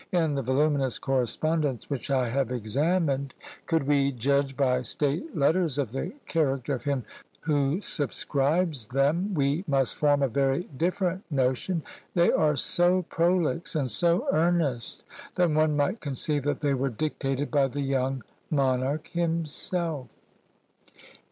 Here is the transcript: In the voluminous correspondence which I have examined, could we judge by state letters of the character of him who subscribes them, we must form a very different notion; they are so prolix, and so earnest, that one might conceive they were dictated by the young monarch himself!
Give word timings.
In 0.11 0.33
the 0.33 0.41
voluminous 0.41 0.97
correspondence 0.97 1.87
which 1.87 2.09
I 2.09 2.29
have 2.29 2.51
examined, 2.51 3.35
could 3.67 3.83
we 3.83 4.11
judge 4.11 4.57
by 4.57 4.81
state 4.81 5.37
letters 5.37 5.77
of 5.77 5.91
the 5.91 6.11
character 6.25 6.73
of 6.73 6.85
him 6.85 7.05
who 7.41 7.81
subscribes 7.81 8.87
them, 8.87 9.35
we 9.35 9.63
must 9.67 9.93
form 9.93 10.23
a 10.23 10.27
very 10.27 10.63
different 10.75 11.23
notion; 11.29 11.83
they 12.15 12.31
are 12.31 12.55
so 12.55 13.03
prolix, 13.11 13.75
and 13.75 13.91
so 13.91 14.25
earnest, 14.33 15.03
that 15.35 15.51
one 15.51 15.77
might 15.77 16.01
conceive 16.01 16.45
they 16.45 16.73
were 16.73 16.89
dictated 16.89 17.51
by 17.51 17.67
the 17.67 17.81
young 17.81 18.23
monarch 18.49 19.09
himself! 19.09 20.07